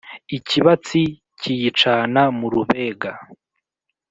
Ikibatsi 0.37 1.01
kiyicana 1.39 2.21
mu 2.37 2.47
rubega 2.53 3.11